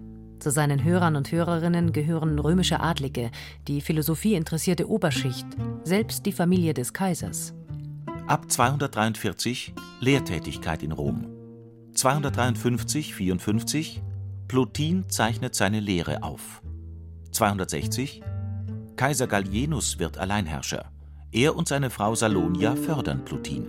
Zu 0.48 0.54
seinen 0.54 0.82
Hörern 0.82 1.14
und 1.14 1.30
Hörerinnen 1.30 1.92
gehören 1.92 2.38
römische 2.38 2.80
Adlige, 2.80 3.30
die 3.66 3.82
Philosophie 3.82 4.32
interessierte 4.32 4.88
Oberschicht, 4.88 5.46
selbst 5.84 6.24
die 6.24 6.32
Familie 6.32 6.72
des 6.72 6.94
Kaisers. 6.94 7.52
Ab 8.26 8.50
243 8.50 9.74
Lehrtätigkeit 10.00 10.82
in 10.82 10.92
Rom. 10.92 11.26
253, 11.92 13.14
54 13.14 14.02
Plotin 14.48 15.04
zeichnet 15.10 15.54
seine 15.54 15.80
Lehre 15.80 16.22
auf. 16.22 16.62
260 17.32 18.22
Kaiser 18.96 19.26
Gallienus 19.26 19.98
wird 19.98 20.16
Alleinherrscher. 20.16 20.90
Er 21.30 21.56
und 21.56 21.68
seine 21.68 21.90
Frau 21.90 22.14
Salonia 22.14 22.74
fördern 22.74 23.22
Plotin. 23.22 23.66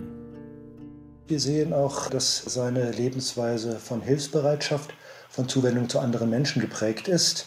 Wir 1.28 1.40
sehen 1.40 1.74
auch, 1.74 2.08
dass 2.08 2.38
seine 2.38 2.90
Lebensweise 2.90 3.78
von 3.78 4.00
Hilfsbereitschaft, 4.00 4.94
von 5.30 5.48
Zuwendung 5.48 5.88
zu 5.88 5.98
anderen 6.00 6.28
Menschen 6.28 6.60
geprägt 6.60 7.08
ist. 7.08 7.46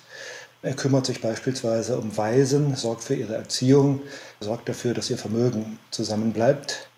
Er 0.61 0.73
kümmert 0.73 1.05
sich 1.05 1.21
beispielsweise 1.21 1.99
um 1.99 2.15
Waisen, 2.15 2.75
sorgt 2.75 3.03
für 3.03 3.15
ihre 3.15 3.35
Erziehung, 3.35 4.01
sorgt 4.39 4.69
dafür, 4.69 4.93
dass 4.93 5.09
ihr 5.09 5.17
Vermögen 5.17 5.77
zusammenbleibt. 5.91 6.89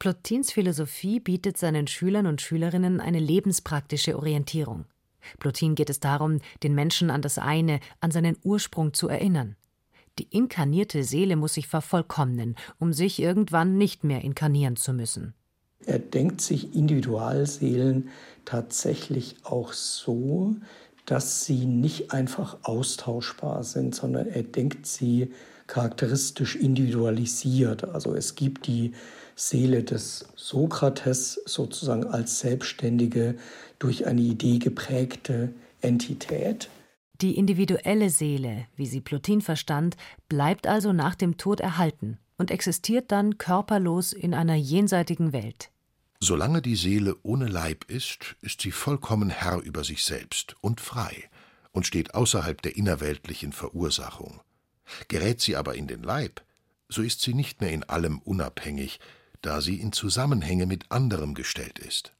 Plotins 0.00 0.52
Philosophie 0.52 1.20
bietet 1.20 1.56
seinen 1.56 1.86
Schülern 1.86 2.26
und 2.26 2.40
Schülerinnen 2.40 3.00
eine 3.00 3.20
lebenspraktische 3.20 4.16
Orientierung. 4.16 4.84
Plotin 5.38 5.74
geht 5.74 5.90
es 5.90 6.00
darum, 6.00 6.40
den 6.62 6.74
Menschen 6.74 7.10
an 7.10 7.22
das 7.22 7.38
eine, 7.38 7.80
an 8.00 8.10
seinen 8.10 8.36
Ursprung 8.42 8.94
zu 8.94 9.08
erinnern. 9.08 9.56
Die 10.18 10.28
inkarnierte 10.30 11.04
Seele 11.04 11.36
muss 11.36 11.54
sich 11.54 11.68
vervollkommnen, 11.68 12.56
um 12.78 12.92
sich 12.92 13.20
irgendwann 13.20 13.78
nicht 13.78 14.02
mehr 14.02 14.22
inkarnieren 14.22 14.76
zu 14.76 14.92
müssen. 14.92 15.34
Er 15.86 15.98
denkt 15.98 16.40
sich 16.40 16.74
Individualseelen 16.74 18.10
tatsächlich 18.44 19.36
auch 19.44 19.72
so, 19.72 20.56
dass 21.06 21.44
sie 21.44 21.64
nicht 21.64 22.12
einfach 22.12 22.58
austauschbar 22.62 23.64
sind, 23.64 23.94
sondern 23.94 24.26
er 24.26 24.42
denkt 24.42 24.86
sie 24.86 25.32
charakteristisch 25.66 26.56
individualisiert. 26.56 27.84
Also 27.84 28.14
es 28.14 28.34
gibt 28.34 28.66
die 28.66 28.92
Seele 29.36 29.84
des 29.84 30.28
Sokrates 30.34 31.40
sozusagen 31.46 32.04
als 32.04 32.40
selbstständige, 32.40 33.36
durch 33.78 34.06
eine 34.06 34.20
Idee 34.20 34.58
geprägte 34.58 35.54
Entität. 35.80 36.68
Die 37.20 37.36
individuelle 37.36 38.10
Seele, 38.10 38.66
wie 38.76 38.86
sie 38.86 39.00
Plotin 39.00 39.40
verstand, 39.40 39.96
bleibt 40.28 40.66
also 40.66 40.92
nach 40.92 41.14
dem 41.14 41.36
Tod 41.36 41.60
erhalten 41.60 42.18
und 42.38 42.50
existiert 42.50 43.12
dann 43.12 43.36
körperlos 43.36 44.12
in 44.12 44.32
einer 44.32 44.54
jenseitigen 44.54 45.32
Welt. 45.32 45.70
Solange 46.20 46.62
die 46.62 46.76
Seele 46.76 47.16
ohne 47.22 47.46
Leib 47.46 47.84
ist, 47.88 48.36
ist 48.40 48.60
sie 48.62 48.72
vollkommen 48.72 49.30
Herr 49.30 49.60
über 49.60 49.84
sich 49.84 50.04
selbst 50.04 50.56
und 50.60 50.80
frei 50.80 51.28
und 51.72 51.86
steht 51.86 52.14
außerhalb 52.14 52.60
der 52.62 52.76
innerweltlichen 52.76 53.52
Verursachung. 53.52 54.40
Gerät 55.08 55.40
sie 55.40 55.54
aber 55.54 55.74
in 55.74 55.86
den 55.86 56.02
Leib, 56.02 56.42
so 56.88 57.02
ist 57.02 57.20
sie 57.20 57.34
nicht 57.34 57.60
mehr 57.60 57.70
in 57.70 57.84
allem 57.84 58.18
unabhängig, 58.20 58.98
da 59.42 59.60
sie 59.60 59.80
in 59.80 59.92
Zusammenhänge 59.92 60.66
mit 60.66 60.90
anderem 60.90 61.34
gestellt 61.34 61.78
ist. 61.78 62.12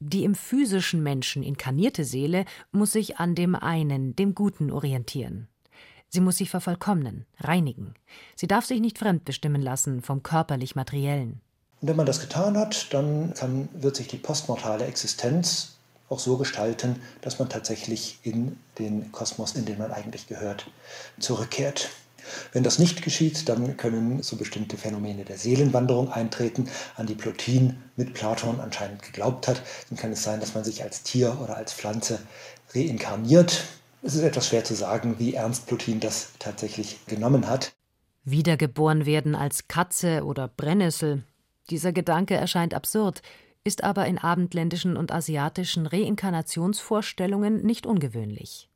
Die 0.00 0.24
im 0.24 0.34
physischen 0.34 1.02
Menschen 1.02 1.42
inkarnierte 1.42 2.04
Seele 2.04 2.46
muss 2.72 2.92
sich 2.92 3.18
an 3.18 3.34
dem 3.34 3.54
einen, 3.54 4.16
dem 4.16 4.34
Guten 4.34 4.70
orientieren. 4.70 5.49
Sie 6.10 6.20
muss 6.20 6.38
sich 6.38 6.50
vervollkommnen, 6.50 7.24
reinigen. 7.38 7.94
Sie 8.34 8.48
darf 8.48 8.66
sich 8.66 8.80
nicht 8.80 8.98
fremdbestimmen 8.98 9.62
lassen 9.62 10.02
vom 10.02 10.22
körperlich-materiellen. 10.22 11.40
Und 11.80 11.88
wenn 11.88 11.96
man 11.96 12.06
das 12.06 12.20
getan 12.20 12.58
hat, 12.58 12.92
dann 12.92 13.32
kann, 13.34 13.68
wird 13.72 13.96
sich 13.96 14.08
die 14.08 14.18
postmortale 14.18 14.84
Existenz 14.86 15.76
auch 16.08 16.18
so 16.18 16.36
gestalten, 16.36 17.00
dass 17.22 17.38
man 17.38 17.48
tatsächlich 17.48 18.18
in 18.24 18.58
den 18.78 19.12
Kosmos, 19.12 19.54
in 19.54 19.64
den 19.64 19.78
man 19.78 19.92
eigentlich 19.92 20.26
gehört, 20.26 20.66
zurückkehrt. 21.20 21.90
Wenn 22.52 22.64
das 22.64 22.78
nicht 22.78 23.02
geschieht, 23.02 23.48
dann 23.48 23.76
können 23.76 24.22
so 24.22 24.36
bestimmte 24.36 24.76
Phänomene 24.76 25.24
der 25.24 25.38
Seelenwanderung 25.38 26.10
eintreten, 26.10 26.68
an 26.96 27.06
die 27.06 27.14
Plotin 27.14 27.76
mit 27.96 28.14
Platon 28.14 28.60
anscheinend 28.60 29.02
geglaubt 29.02 29.48
hat. 29.48 29.62
Dann 29.88 29.98
kann 29.98 30.12
es 30.12 30.22
sein, 30.22 30.40
dass 30.40 30.54
man 30.54 30.64
sich 30.64 30.82
als 30.82 31.02
Tier 31.02 31.38
oder 31.40 31.56
als 31.56 31.72
Pflanze 31.72 32.18
reinkarniert. 32.74 33.64
Es 34.02 34.14
ist 34.14 34.22
etwas 34.22 34.48
schwer 34.48 34.64
zu 34.64 34.74
sagen, 34.74 35.18
wie 35.18 35.34
ernst 35.34 35.66
Plotin 35.66 36.00
das 36.00 36.32
tatsächlich 36.38 37.04
genommen 37.06 37.48
hat. 37.48 37.72
Wiedergeboren 38.24 39.04
werden 39.06 39.34
als 39.34 39.68
Katze 39.68 40.24
oder 40.24 40.48
Brennnessel. 40.48 41.22
Dieser 41.68 41.92
Gedanke 41.92 42.34
erscheint 42.34 42.74
absurd, 42.74 43.22
ist 43.62 43.84
aber 43.84 44.06
in 44.06 44.18
abendländischen 44.18 44.96
und 44.96 45.12
asiatischen 45.12 45.86
Reinkarnationsvorstellungen 45.86 47.62
nicht 47.62 47.86
ungewöhnlich. 47.86 48.68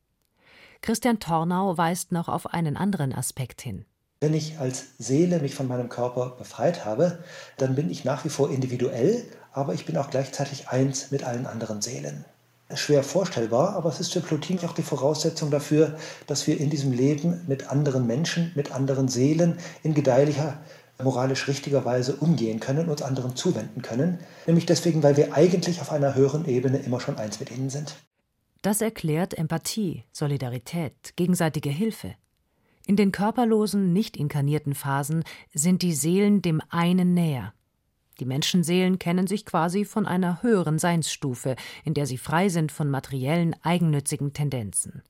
Christian 0.81 1.19
Tornau 1.19 1.77
weist 1.77 2.11
noch 2.11 2.29
auf 2.29 2.53
einen 2.53 2.77
anderen 2.77 3.13
Aspekt 3.13 3.61
hin. 3.61 3.85
Wenn 4.19 4.35
ich 4.35 4.59
als 4.59 4.85
Seele 4.99 5.39
mich 5.39 5.55
von 5.55 5.67
meinem 5.67 5.89
Körper 5.89 6.35
befreit 6.37 6.85
habe, 6.85 7.23
dann 7.57 7.75
bin 7.75 7.89
ich 7.89 8.05
nach 8.05 8.25
wie 8.25 8.29
vor 8.29 8.51
individuell, 8.51 9.25
aber 9.51 9.73
ich 9.73 9.85
bin 9.85 9.97
auch 9.97 10.09
gleichzeitig 10.09 10.69
eins 10.69 11.11
mit 11.11 11.23
allen 11.23 11.47
anderen 11.47 11.81
Seelen. 11.81 12.25
Schwer 12.73 13.03
vorstellbar, 13.03 13.75
aber 13.75 13.89
es 13.89 13.99
ist 13.99 14.13
für 14.13 14.21
Plotin 14.21 14.59
auch 14.65 14.73
die 14.73 14.81
Voraussetzung 14.81 15.51
dafür, 15.51 15.97
dass 16.25 16.47
wir 16.47 16.59
in 16.59 16.71
diesem 16.71 16.91
Leben 16.91 17.41
mit 17.47 17.69
anderen 17.69 18.07
Menschen, 18.07 18.51
mit 18.55 18.71
anderen 18.71 19.07
Seelen 19.07 19.59
in 19.83 19.93
gedeihlicher 19.93 20.57
moralisch 21.03 21.47
richtiger 21.47 21.85
Weise 21.85 22.15
umgehen 22.15 22.59
können, 22.59 22.89
uns 22.89 23.01
anderen 23.01 23.35
zuwenden 23.35 23.81
können, 23.81 24.19
nämlich 24.47 24.65
deswegen, 24.65 25.03
weil 25.03 25.17
wir 25.17 25.33
eigentlich 25.33 25.81
auf 25.81 25.91
einer 25.91 26.15
höheren 26.15 26.47
Ebene 26.47 26.77
immer 26.77 26.99
schon 26.99 27.17
eins 27.17 27.39
mit 27.39 27.51
ihnen 27.51 27.69
sind. 27.69 27.95
Das 28.61 28.81
erklärt 28.81 29.37
Empathie, 29.37 30.05
Solidarität, 30.11 31.15
gegenseitige 31.15 31.69
Hilfe. 31.69 32.15
In 32.87 32.95
den 32.95 33.11
körperlosen, 33.11 33.93
nicht 33.93 34.17
inkarnierten 34.17 34.73
Phasen 34.73 35.23
sind 35.53 35.81
die 35.81 35.93
Seelen 35.93 36.41
dem 36.41 36.61
einen 36.69 37.13
näher. 37.13 37.53
Die 38.19 38.25
Menschenseelen 38.25 38.99
kennen 38.99 39.27
sich 39.27 39.45
quasi 39.45 39.85
von 39.85 40.05
einer 40.05 40.41
höheren 40.41 40.79
Seinsstufe, 40.79 41.55
in 41.83 41.93
der 41.93 42.05
sie 42.05 42.17
frei 42.17 42.49
sind 42.49 42.71
von 42.71 42.89
materiellen, 42.89 43.55
eigennützigen 43.61 44.33
Tendenzen. 44.33 45.03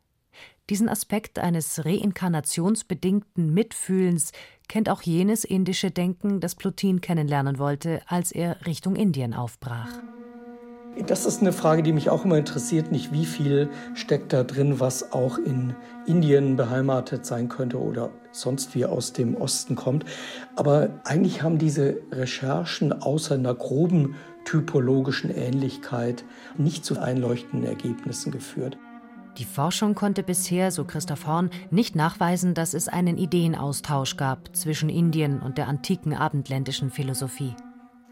Diesen 0.69 0.89
Aspekt 0.89 1.38
eines 1.38 1.85
reinkarnationsbedingten 1.85 3.53
Mitfühlens 3.53 4.31
kennt 4.67 4.89
auch 4.89 5.03
jenes 5.03 5.43
indische 5.43 5.91
Denken, 5.91 6.39
das 6.39 6.55
Plotin 6.55 7.01
kennenlernen 7.01 7.59
wollte, 7.59 8.01
als 8.07 8.31
er 8.31 8.65
Richtung 8.65 8.95
Indien 8.95 9.35
aufbrach. 9.35 9.89
Das 11.07 11.25
ist 11.25 11.41
eine 11.41 11.51
Frage, 11.51 11.83
die 11.83 11.91
mich 11.91 12.09
auch 12.09 12.23
immer 12.23 12.37
interessiert, 12.37 12.91
nicht 12.91 13.11
wie 13.11 13.25
viel 13.25 13.69
steckt 13.93 14.31
da 14.31 14.43
drin, 14.43 14.79
was 14.79 15.11
auch 15.11 15.37
in 15.37 15.75
Indien 16.05 16.55
beheimatet 16.55 17.25
sein 17.25 17.49
könnte 17.49 17.79
oder 17.79 18.11
sonst 18.31 18.75
wie 18.75 18.85
aus 18.85 19.11
dem 19.11 19.35
Osten 19.35 19.75
kommt. 19.75 20.05
Aber 20.55 21.01
eigentlich 21.03 21.41
haben 21.41 21.57
diese 21.57 21.97
Recherchen 22.11 22.93
außer 22.93 23.35
einer 23.35 23.53
groben 23.53 24.15
typologischen 24.45 25.31
Ähnlichkeit 25.31 26.23
nicht 26.57 26.85
zu 26.85 26.97
einleuchtenden 26.99 27.67
Ergebnissen 27.67 28.31
geführt. 28.31 28.77
Die 29.37 29.45
Forschung 29.45 29.95
konnte 29.95 30.23
bisher, 30.23 30.71
so 30.71 30.85
Christoph 30.85 31.27
Horn, 31.27 31.49
nicht 31.71 31.95
nachweisen, 31.95 32.53
dass 32.53 32.73
es 32.73 32.87
einen 32.87 33.17
Ideenaustausch 33.17 34.15
gab 34.15 34.55
zwischen 34.55 34.87
Indien 34.87 35.41
und 35.41 35.57
der 35.57 35.67
antiken 35.67 36.13
abendländischen 36.13 36.89
Philosophie. 36.89 37.53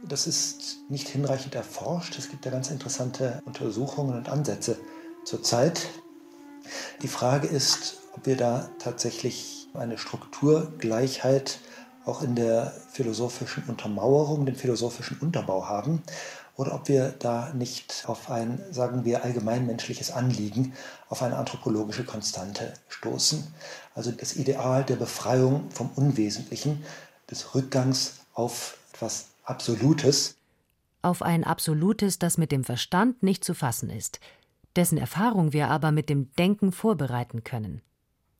Das 0.05 0.27
ist 0.27 0.79
nicht 0.89 1.07
hinreichend 1.07 1.55
erforscht. 1.55 2.17
Es 2.17 2.29
gibt 2.29 2.43
ja 2.45 2.51
ganz 2.51 2.69
interessante 2.69 3.41
Untersuchungen 3.45 4.17
und 4.17 4.27
Ansätze 4.27 4.77
zurzeit. 5.23 5.87
Die 7.01 7.07
Frage 7.07 7.47
ist, 7.47 7.99
ob 8.13 8.25
wir 8.25 8.35
da 8.35 8.69
tatsächlich 8.79 9.69
eine 9.73 9.97
Strukturgleichheit 9.97 11.59
auch 12.05 12.21
in 12.21 12.35
der 12.35 12.73
philosophischen 12.91 13.63
Untermauerung, 13.67 14.45
dem 14.45 14.55
philosophischen 14.55 15.19
Unterbau 15.19 15.69
haben 15.69 16.03
oder 16.57 16.75
ob 16.75 16.89
wir 16.89 17.15
da 17.17 17.53
nicht 17.53 18.03
auf 18.07 18.29
ein, 18.29 18.61
sagen 18.71 19.05
wir, 19.05 19.23
allgemeinmenschliches 19.23 20.11
Anliegen, 20.11 20.73
auf 21.07 21.23
eine 21.23 21.37
anthropologische 21.37 22.03
Konstante 22.03 22.73
stoßen. 22.89 23.53
Also 23.95 24.11
das 24.11 24.35
Ideal 24.35 24.83
der 24.83 24.97
Befreiung 24.97 25.71
vom 25.71 25.89
Unwesentlichen, 25.95 26.83
des 27.31 27.55
Rückgangs 27.55 28.19
auf 28.33 28.77
etwas 28.91 29.32
Absolutes. 29.43 30.37
Auf 31.01 31.21
ein 31.21 31.43
Absolutes, 31.43 32.19
das 32.19 32.37
mit 32.37 32.51
dem 32.51 32.63
Verstand 32.63 33.23
nicht 33.23 33.43
zu 33.43 33.53
fassen 33.53 33.89
ist, 33.89 34.19
dessen 34.75 34.97
Erfahrung 34.97 35.53
wir 35.53 35.69
aber 35.69 35.91
mit 35.91 36.09
dem 36.09 36.33
Denken 36.35 36.71
vorbereiten 36.71 37.43
können. 37.43 37.81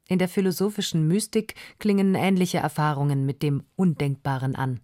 In 0.07 0.19
der 0.19 0.29
philosophischen 0.29 1.07
Mystik 1.07 1.55
klingen 1.79 2.15
ähnliche 2.15 2.57
Erfahrungen 2.57 3.25
mit 3.25 3.41
dem 3.41 3.63
Undenkbaren 3.75 4.55
an 4.55 4.79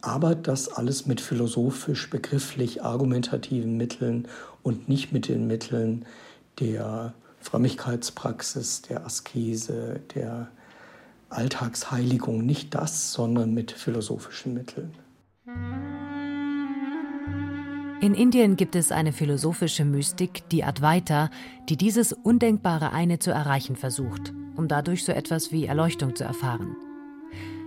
aber 0.00 0.34
das 0.34 0.68
alles 0.68 1.06
mit 1.06 1.20
philosophisch, 1.20 2.10
begrifflich 2.10 2.82
argumentativen 2.82 3.76
Mitteln 3.76 4.28
und 4.62 4.88
nicht 4.88 5.12
mit 5.12 5.28
den 5.28 5.46
Mitteln 5.46 6.04
der 6.60 7.14
Frömmigkeitspraxis, 7.40 8.82
der 8.82 9.04
Askese, 9.04 10.00
der 10.14 10.48
Alltagsheiligung. 11.30 12.44
Nicht 12.44 12.74
das, 12.74 13.12
sondern 13.12 13.54
mit 13.54 13.72
philosophischen 13.72 14.54
Mitteln. 14.54 14.92
In 18.00 18.14
Indien 18.14 18.56
gibt 18.56 18.76
es 18.76 18.92
eine 18.92 19.12
philosophische 19.12 19.84
Mystik, 19.84 20.48
die 20.50 20.62
Advaita, 20.62 21.30
die 21.68 21.76
dieses 21.76 22.12
undenkbare 22.12 22.92
eine 22.92 23.18
zu 23.18 23.32
erreichen 23.32 23.74
versucht, 23.74 24.32
um 24.54 24.68
dadurch 24.68 25.04
so 25.04 25.10
etwas 25.10 25.50
wie 25.50 25.66
Erleuchtung 25.66 26.14
zu 26.14 26.22
erfahren. 26.22 26.76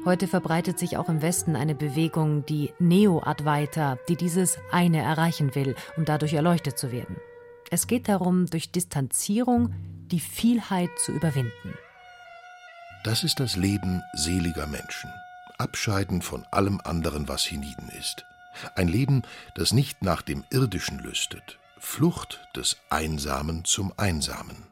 Heute 0.06 0.28
verbreitet 0.28 0.80
sich 0.80 0.96
auch 0.96 1.10
im 1.10 1.22
Westen 1.22 1.58
eine 1.58 1.76
Bewegung, 1.76 2.46
die 2.46 2.72
Neo-Advaita, 2.80 3.98
die 4.08 4.15
dieses 4.15 4.58
eine 4.72 5.02
erreichen 5.02 5.54
will, 5.54 5.76
um 5.98 6.06
dadurch 6.06 6.34
erleuchtet 6.34 6.78
zu 6.78 6.94
werden. 6.94 7.17
Es 7.70 7.86
geht 7.86 8.08
darum, 8.08 8.46
durch 8.46 8.72
Distanzierung 8.72 9.74
die 10.08 10.22
Vielheit 10.22 10.89
zu 10.98 11.12
überwinden. 11.12 11.76
Das 13.04 13.26
ist 13.26 13.39
das 13.41 13.58
Leben 13.58 14.02
seliger 14.13 14.65
Menschen. 14.65 15.10
Abscheiden 15.62 16.21
von 16.21 16.43
allem 16.52 16.82
anderen, 16.84 17.28
was 17.28 17.43
hienieden 17.43 17.89
ist. 18.00 18.26
Ein 18.76 18.88
Leben, 18.88 19.21
das 19.56 19.71
nicht 19.71 20.02
nach 20.02 20.21
dem 20.21 20.43
Irdischen 20.50 21.00
lüstet. 21.00 21.60
Flucht 21.78 22.41
des 22.56 22.78
Einsamen 22.89 23.63
zum 23.63 23.93
Einsamen. 23.95 24.67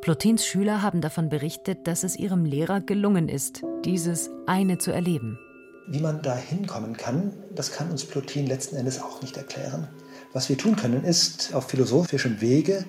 Plotins 0.00 0.44
Schüler 0.44 0.82
haben 0.82 1.00
davon 1.00 1.28
berichtet, 1.28 1.86
dass 1.86 2.02
es 2.02 2.16
ihrem 2.16 2.44
Lehrer 2.44 2.80
gelungen 2.80 3.28
ist, 3.28 3.62
dieses 3.84 4.30
eine 4.46 4.78
zu 4.78 4.90
erleben. 4.90 5.38
Wie 5.86 6.00
man 6.00 6.22
da 6.22 6.34
hinkommen 6.34 6.96
kann, 6.96 7.32
das 7.54 7.70
kann 7.70 7.90
uns 7.90 8.04
Plotin 8.04 8.46
letzten 8.46 8.76
Endes 8.76 9.00
auch 9.00 9.20
nicht 9.20 9.36
erklären. 9.36 9.88
Was 10.32 10.48
wir 10.48 10.56
tun 10.56 10.74
können, 10.74 11.04
ist 11.04 11.54
auf 11.54 11.68
philosophischem 11.68 12.40
Wege 12.40 12.84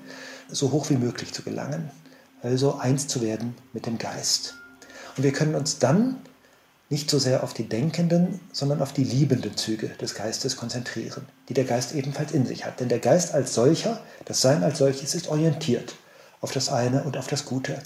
so 0.47 0.71
hoch 0.71 0.89
wie 0.89 0.97
möglich 0.97 1.33
zu 1.33 1.43
gelangen, 1.43 1.91
also 2.43 2.77
eins 2.77 3.07
zu 3.07 3.21
werden 3.21 3.55
mit 3.73 3.85
dem 3.85 3.97
Geist. 3.97 4.55
Und 5.17 5.23
wir 5.23 5.31
können 5.31 5.55
uns 5.55 5.79
dann 5.79 6.17
nicht 6.89 7.09
so 7.09 7.17
sehr 7.17 7.43
auf 7.43 7.53
die 7.53 7.67
denkenden, 7.67 8.39
sondern 8.51 8.81
auf 8.81 8.93
die 8.93 9.03
liebenden 9.03 9.57
Züge 9.57 9.87
des 9.99 10.13
Geistes 10.13 10.57
konzentrieren, 10.57 11.25
die 11.49 11.53
der 11.53 11.63
Geist 11.63 11.95
ebenfalls 11.95 12.31
in 12.31 12.45
sich 12.45 12.65
hat. 12.65 12.79
Denn 12.79 12.89
der 12.89 12.99
Geist 12.99 13.33
als 13.33 13.53
solcher, 13.53 13.99
das 14.25 14.41
Sein 14.41 14.63
als 14.63 14.77
solches 14.77 15.15
ist 15.15 15.27
orientiert 15.27 15.95
auf 16.41 16.51
das 16.51 16.69
eine 16.69 17.03
und 17.03 17.17
auf 17.17 17.27
das 17.27 17.45
Gute. 17.45 17.81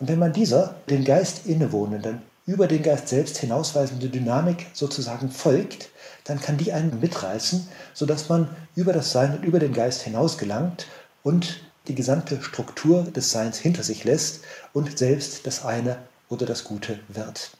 Und 0.00 0.08
wenn 0.08 0.18
man 0.18 0.32
dieser, 0.32 0.74
den 0.88 1.04
Geist 1.04 1.46
innewohnenden, 1.46 2.22
über 2.46 2.66
den 2.66 2.82
Geist 2.82 3.08
selbst 3.08 3.36
hinausweisende 3.36 4.08
Dynamik 4.08 4.66
sozusagen 4.72 5.30
folgt, 5.30 5.90
dann 6.24 6.40
kann 6.40 6.56
die 6.56 6.72
einen 6.72 6.98
mitreißen, 6.98 7.68
sodass 7.92 8.30
man 8.30 8.48
über 8.74 8.94
das 8.94 9.12
Sein 9.12 9.36
und 9.36 9.44
über 9.44 9.58
den 9.58 9.74
Geist 9.74 10.02
hinaus 10.02 10.38
gelangt 10.38 10.86
und 11.22 11.60
die 11.88 11.94
gesamte 11.94 12.42
Struktur 12.42 13.04
des 13.04 13.30
Seins 13.30 13.58
hinter 13.58 13.82
sich 13.82 14.04
lässt 14.04 14.44
und 14.72 14.98
selbst 14.98 15.46
das 15.46 15.64
eine 15.64 15.98
oder 16.28 16.46
das 16.46 16.64
Gute 16.64 16.98
wird. 17.08 17.50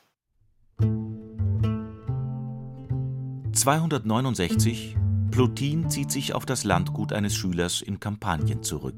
269 3.52 4.96
Plotin 5.30 5.90
zieht 5.90 6.10
sich 6.10 6.34
auf 6.34 6.46
das 6.46 6.64
Landgut 6.64 7.12
eines 7.12 7.34
Schülers 7.34 7.82
in 7.82 7.98
Kampanien 8.00 8.62
zurück. 8.62 8.96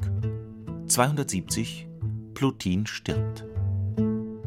270 0.87 1.88
Plotin 2.35 2.87
stirbt. 2.87 3.45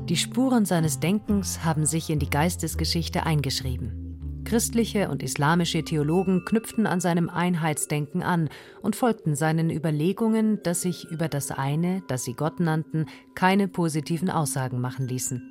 Die 0.09 0.17
Spuren 0.17 0.65
seines 0.65 0.99
Denkens 0.99 1.63
haben 1.63 1.85
sich 1.85 2.09
in 2.09 2.19
die 2.19 2.29
Geistesgeschichte 2.29 3.25
eingeschrieben. 3.25 4.02
Christliche 4.45 5.09
und 5.09 5.23
islamische 5.23 5.83
Theologen 5.83 6.45
knüpften 6.45 6.85
an 6.85 6.99
seinem 6.99 7.29
Einheitsdenken 7.29 8.21
an 8.23 8.49
und 8.81 8.95
folgten 8.95 9.35
seinen 9.35 9.69
Überlegungen, 9.69 10.61
dass 10.63 10.81
sich 10.81 11.05
über 11.09 11.27
das 11.27 11.51
eine, 11.51 12.03
das 12.07 12.23
sie 12.23 12.33
Gott 12.33 12.59
nannten, 12.59 13.05
keine 13.35 13.67
positiven 13.67 14.29
Aussagen 14.29 14.79
machen 14.79 15.07
ließen. 15.07 15.49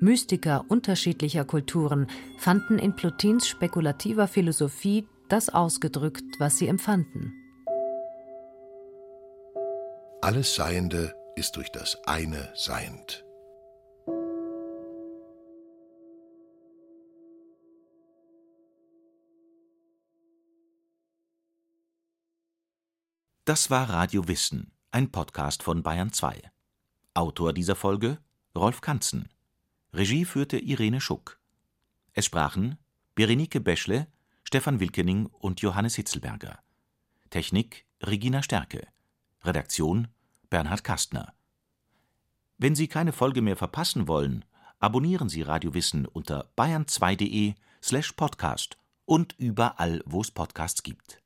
Mystiker 0.00 0.64
unterschiedlicher 0.68 1.44
Kulturen 1.44 2.06
fanden 2.38 2.78
in 2.78 2.96
Plotins 2.96 3.46
spekulativer 3.46 4.28
Philosophie 4.28 5.06
das 5.28 5.48
ausgedrückt, 5.48 6.24
was 6.38 6.56
sie 6.58 6.68
empfanden. 6.68 7.32
Alles 10.22 10.54
Seiende 10.54 11.14
ist 11.36 11.56
durch 11.56 11.70
das 11.70 11.98
eine 12.06 12.50
seiend. 12.54 13.24
Das 23.50 23.68
war 23.68 23.90
Radio 23.90 24.28
Wissen, 24.28 24.70
ein 24.92 25.10
Podcast 25.10 25.64
von 25.64 25.82
Bayern 25.82 26.12
2. 26.12 26.40
Autor 27.14 27.52
dieser 27.52 27.74
Folge 27.74 28.18
Rolf 28.54 28.80
Kanzen. 28.80 29.28
Regie 29.92 30.24
führte 30.24 30.56
Irene 30.56 31.00
Schuck. 31.00 31.40
Es 32.12 32.26
sprachen 32.26 32.78
Berenike 33.16 33.60
Beschle, 33.60 34.06
Stefan 34.44 34.78
Wilkening 34.78 35.26
und 35.26 35.62
Johannes 35.62 35.96
Hitzelberger. 35.96 36.60
Technik 37.30 37.86
Regina 38.00 38.44
Stärke. 38.44 38.86
Redaktion 39.42 40.06
Bernhard 40.48 40.84
Kastner. 40.84 41.34
Wenn 42.56 42.76
Sie 42.76 42.86
keine 42.86 43.12
Folge 43.12 43.42
mehr 43.42 43.56
verpassen 43.56 44.06
wollen, 44.06 44.44
abonnieren 44.78 45.28
Sie 45.28 45.42
Radio 45.42 45.74
Wissen 45.74 46.06
unter 46.06 46.52
bayern2.de 46.56 47.54
slash 47.82 48.12
podcast 48.12 48.78
und 49.06 49.34
überall, 49.38 50.04
wo 50.06 50.20
es 50.20 50.30
Podcasts 50.30 50.84
gibt. 50.84 51.20